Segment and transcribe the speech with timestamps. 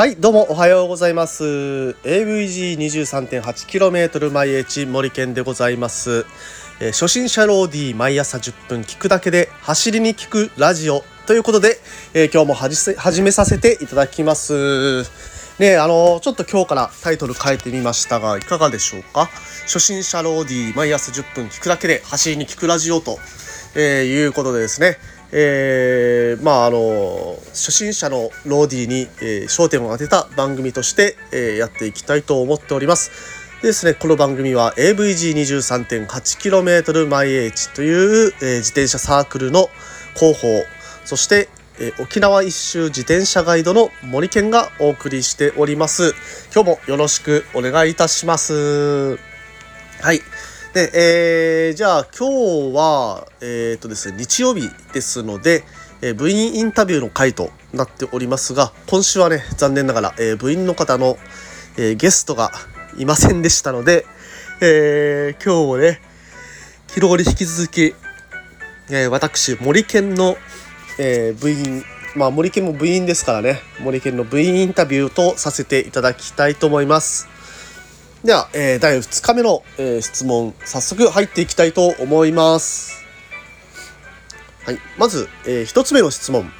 [0.00, 1.44] はい、どうもおはようございます。
[1.44, 6.24] AVG23.8km 毎日森健でございます。
[6.80, 11.76] えー初心者ローディー毎朝10分聞くだけで走りに聞くラジオということで、
[12.14, 15.39] えー今日もはじせ始めさせていただきます。
[15.60, 19.28] ねあのちょっと今日からタイトル変えてみましたが、いかがでしょうか？
[19.66, 23.18] 初心者ローディー毎朝10分聞くだけで走りに聞くラジオと、
[23.74, 24.96] えーいうことでですね、
[25.32, 33.10] えーまああの初心者のローディーに、えー焦点を当てた番組として、えーやっていきたいと思っております。
[33.60, 39.68] でですね、この番組は AVG23.8km 毎 H という、えー自転車サークルの
[40.14, 40.64] 広報
[41.04, 46.14] そして、えー沖縄一周自転車ガイドの森健がお送りしております。
[46.54, 49.16] 今日もよろしくお願いいたします。
[49.16, 50.20] はい。
[50.74, 55.64] で、えーじゃあ今日は、えーっとですね、日曜日ですので、
[56.02, 61.16] えー部員インタビューの回となっておりますが、今週はね、残念ながら、えー部員の方の、
[61.78, 62.52] えーゲストが
[62.98, 64.04] いませんでしたので、
[64.60, 66.02] えー今日もね、
[66.88, 67.94] 昨日に引き続き、
[68.90, 70.36] えー私、森健の、
[71.02, 71.82] えー部員、
[72.14, 77.26] まあ森健も部員ですからね、森健の部員インタビューとさせていただきたいと思います。
[78.22, 83.02] では、えー第2日目の、えー質問、早速入っていきたいと思います。
[84.66, 86.52] はい、まず、え1つ目の質問。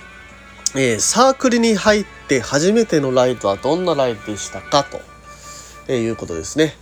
[0.75, 4.85] えーサークルに入って初めてのライドはどんなライドでしたか？
[4.85, 5.01] と、
[5.87, 6.75] えーいうことですね。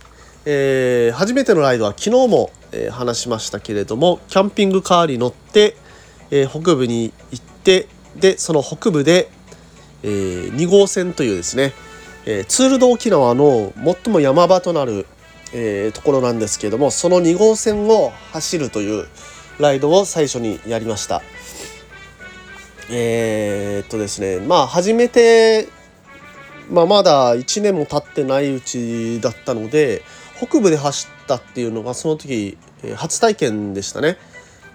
[0.45, 5.75] えー初めてのライドは昨日も、えー話しましたけれども、キャンピングカーに乗って、
[6.31, 9.29] えー北部に行って、で、その北部で、
[10.03, 11.73] え2号線というですね、
[12.25, 15.05] えーツールド沖縄の最も山場となる、
[15.53, 19.07] えーところなんですけれどもその2号線を走るという
[19.59, 21.21] ライドを最初にやりました。
[22.91, 25.67] えーっとですねまあ初めて、
[26.69, 30.01] まあ、まだ1年も経ってないうちだったので
[30.37, 32.57] 北部で走ったっていうのがその時、
[32.95, 34.17] 初体験でしたね、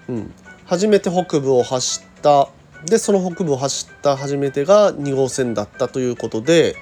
[0.07, 0.33] うん、
[0.65, 2.49] 初めて北部を走った
[2.85, 6.75] でその北部を走った初めてが2号線だったということで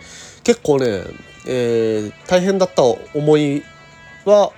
[0.44, 1.04] 結構ね、
[1.48, 3.64] えー大変だった思い
[4.26, 4.52] は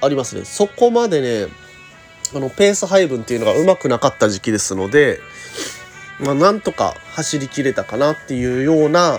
[0.00, 0.44] ありますね。
[0.44, 1.52] そこまでね
[2.34, 5.20] あのペース配分っていうのがうまくなかった時期ですので、
[6.20, 9.18] まあ、なんとか走りきれたかなっていうような、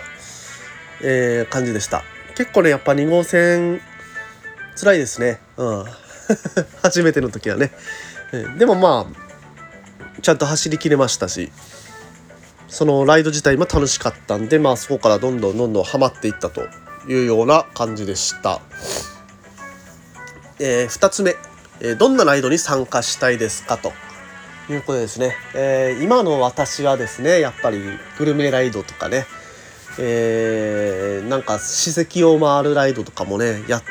[1.01, 2.03] えー感じでした。
[2.35, 3.81] 結構ねやっぱ2号線
[4.75, 5.39] 辛いですね。
[5.57, 5.85] うん。
[6.81, 7.71] 初めての時はね、
[8.31, 9.28] えーでもまあ
[10.21, 11.51] ちゃんと走りきれましたし
[12.67, 16.67] そのライド自体も楽しかったんでまあそこからどんどんどんどんハマっていったと
[17.07, 18.61] いうような感じでした。
[20.59, 21.35] え2つ目、
[21.79, 23.93] えーどんなライドに参加したいですかと
[24.69, 27.81] いうことですね、えー今の私はですねやっぱり
[28.17, 29.25] グルメライドとかね、
[29.97, 33.81] えーなんか史跡を回るライドとかもねや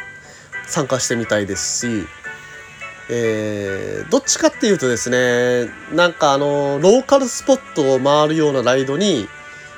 [0.66, 2.06] 参加してみたいですし、
[3.10, 9.26] えーどっちかっていうとですねなんかあのローカルスポットを回るようなライドに、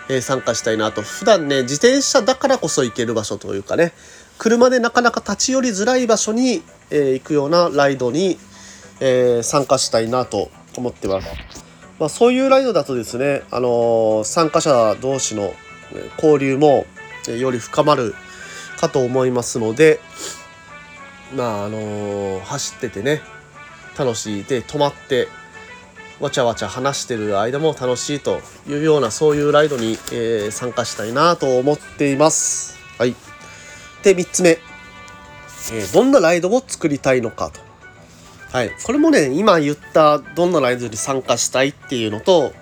[0.08, 3.92] えー参加したいなと普段ね自転車だからこそ行ける場所というかね
[4.40, 8.38] 車でなかなか立ち寄りづらい場所に、え行くようなライドに、
[8.98, 11.28] え参加したいなと思ってます。
[11.98, 15.52] まあ、そういうライドだとですね、あの参加者同士の
[16.16, 16.86] 交流も、
[17.28, 18.14] より深まる
[18.78, 20.00] かと思いますので、
[21.34, 23.22] まああの走っててね
[23.98, 25.28] 楽しいで止まって
[26.20, 32.78] わちゃわちゃ話してる間も楽しいというようなそういうライドに、えー参加したいなと思っています。
[32.98, 33.14] はい、
[34.02, 37.60] で3つ目、えーどんなライドを作りたいのかと。
[38.52, 42.52] はい、これもね今言ったどんなライドに参加したいっていうのと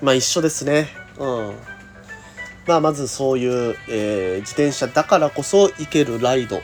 [0.00, 0.88] まあ一緒ですね。
[1.18, 1.54] うん
[2.66, 6.62] まあ、まずそういう、えー自転車だからこそ行けるライド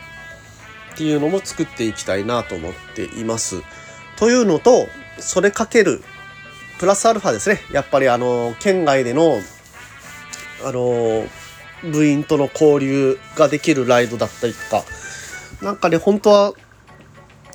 [0.94, 3.62] っていうのも作っていきたいなと思っています。
[4.16, 4.88] というのと
[5.18, 6.02] それかける
[6.78, 7.60] プラスアルファですね。
[7.72, 9.40] やっぱりあの県外での
[10.64, 11.24] あの
[11.82, 14.84] 部員との交流ができるライドだったりとか。
[15.62, 16.54] なんかね本当は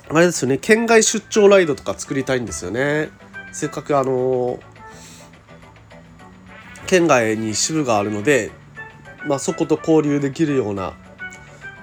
[0.08, 0.58] あれですよね。
[0.58, 3.10] 県外出張ライドとか作りたいんですよね。
[3.52, 4.60] せっかくあの
[6.86, 8.52] 県外に支部があるので、
[9.26, 10.94] まあ、そこと交流できるような、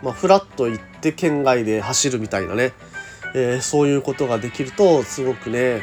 [0.03, 2.73] まあ、フラッと行って県外で走るみたいなね、
[3.33, 5.81] えーそういうことができるとすごくね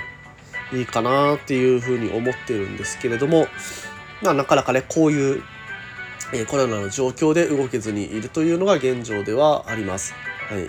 [0.72, 3.46] いいかなっていうふうに思ってるんですけれども、
[4.22, 5.43] まあ、なかなかねこういう、
[6.34, 10.14] えーコロナの状況で動けずにいるというのが現状ではあります。
[10.49, 10.69] はい。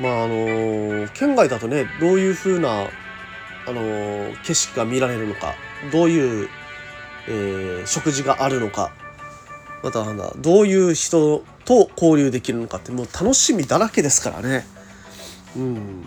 [0.00, 2.88] まああの県外だとねどういう風な
[3.66, 5.54] あの景色が見られるのか
[5.92, 6.48] どういう、
[7.28, 8.92] え、食事があるのか
[9.82, 10.04] また
[10.36, 14.64] どういう人と交流できるのかってもう楽しみだらけですからね。
[15.56, 16.04] うん、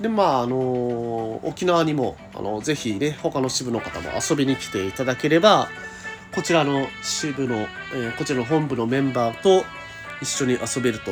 [0.00, 5.68] でまああの沖縄にもあのぜひね他の支部の方も遊びに来ていただければ
[6.34, 7.56] こちらの支部の、
[7.94, 9.64] えー、こちらの本部のメンバーと
[10.22, 11.10] 一緒に遊べると、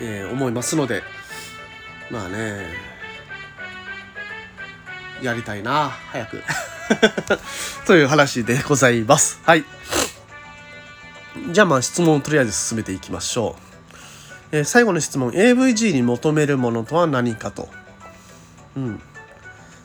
[0.00, 1.02] えー、思いますので
[2.10, 2.64] まあね
[5.22, 6.42] やりたいな早く。
[7.86, 9.38] という話でございます。
[9.44, 9.64] はい。
[11.52, 13.56] じゃあまあ質問をとりあえず進めていきましょ
[14.52, 15.30] う、えー、最後の質問。
[15.30, 17.68] AVG に求めるものとは何かと。
[18.76, 19.02] うん。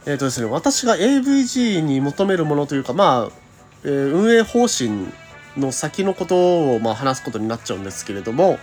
[0.05, 3.31] えっ、ー、とですね私が AVG に求めるものというかまあ、
[3.83, 5.07] えー、運営方針
[5.57, 8.59] の先のことをまあ話すことになっちゃうんですけれども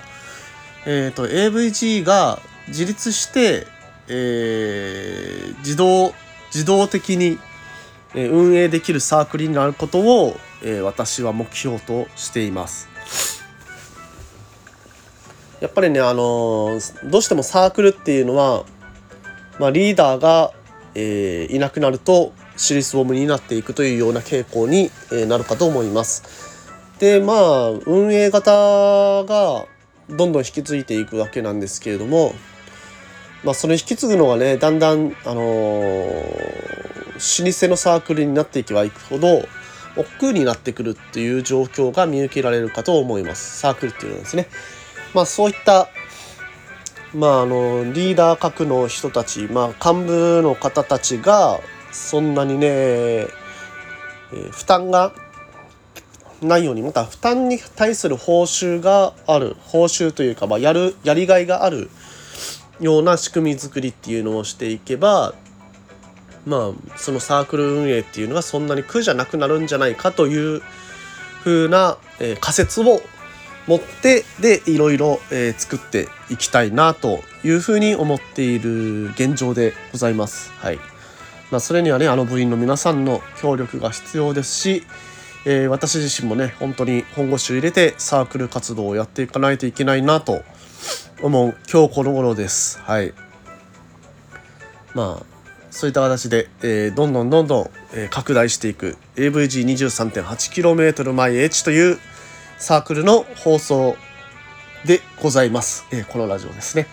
[0.87, 3.67] えっ、ー、と AVG が自立して、
[4.09, 6.15] えー、自動
[6.55, 7.39] 自動的に
[8.15, 10.37] 運営できるサークルになることを
[10.85, 12.89] 私は目標としています。
[15.61, 18.65] やっぱりねあのどうしてもサークルっていうのは、
[19.61, 20.53] まあ、リーダーが、
[20.97, 26.69] えー、いなくなるとシリスボムになっていくというような傾向に、えなるかと思います。
[26.99, 28.51] でまあ運営型
[29.25, 29.67] が
[30.09, 32.35] どんどん引き継いでいくわけなんですけれども
[33.45, 39.43] まあ、それ引き継ぐのがねだんだん、あのー、老舗のサークルになっていけばいくほど
[39.97, 44.47] 億劫になってくるっていう状況が見受けられるかと思いますサークルっていうのはですね。
[45.15, 45.89] まあ、そういった
[47.15, 51.61] まあ、あのリーダー格の人たち、まあ、幹部の方たちが
[51.91, 55.13] そんなにね、えー、負担が
[56.41, 61.91] ないようにまた負担に対する報酬がある報酬というか、まあ、やるやりがいがある
[62.83, 65.35] ような仕組み作りっていうのをしていけば
[66.45, 70.63] まあそのサークル運営っていうのがそんなに苦じゃなくなるんじゃないかという
[71.43, 73.01] ふうな、えー、仮説を
[73.69, 80.51] 持ってでいろいろ、えー、作っていきたいなというふうに思っている現状でございます。
[80.57, 80.79] はい
[81.53, 84.85] まあ、それにはねあの部員の皆さんの協力が必要ですし、
[85.45, 90.43] えー、私自身もね本当に本腰を入れてサークル活動をやっていかないといけないなと
[91.23, 92.81] 思う今日この頃です。
[92.81, 93.13] はい。
[94.95, 95.27] まあ
[95.71, 101.99] そういった形で、えー、どんどんどんどん、えー、拡大していく AVG23.8km 毎 H という
[102.59, 103.97] サークルの放送
[104.85, 105.87] でございます。
[105.93, 106.87] えー、このラジオですね。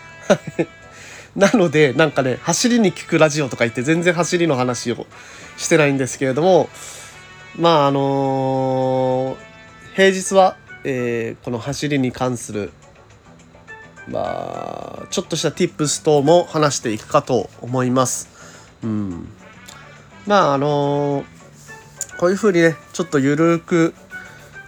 [1.36, 5.06] なのでなんかね走りに聞くラジオとか言って全然走りの話を
[5.56, 6.68] してないんですけれども
[7.58, 9.36] まああの、
[9.94, 12.72] 平日は、えー、この走りに関する
[14.10, 18.28] まあちょっとした tips 等も話していくかと思います。
[18.82, 19.28] うん、
[20.26, 21.24] まああの
[22.18, 23.94] こういうふうにねちょっとゆるく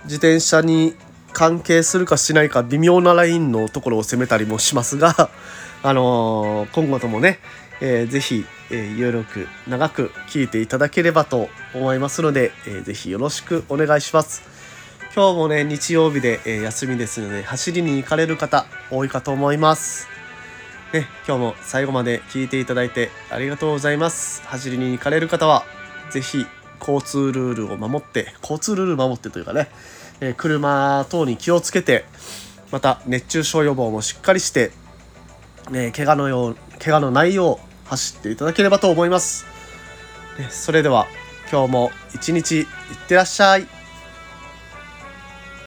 [0.04, 0.94] 自転車に
[1.32, 5.30] 関係するかしないか微妙なラインのところを攻めたりもしますが、
[5.82, 7.40] あの今後ともね、
[7.80, 14.51] えー、ぜひ、えー、有力長く聞いていただければと思いますので、えー、ぜひよろしくお願いします。
[15.14, 20.08] 今日もね、日曜日で、えー、休みですので、走りに行かれる方、多いかと思います。
[20.94, 24.40] ね、今日も最後まで聞いていただいてありがとうございます。
[24.46, 25.66] 走りに行かれる方は、
[26.10, 26.46] 是非
[26.80, 29.68] 交通ルールを守って、交通ルール守ってというかね、
[30.20, 32.06] えー、車等に気をつけて、
[32.70, 34.70] また熱中症予防もしっかりして、
[35.70, 39.44] ね、怪我のよう、怪我のないよう走っていただければと思います。
[40.38, 41.06] ね、それでは
[41.50, 42.66] 今日も一日いっ
[43.08, 43.81] てらっしゃい。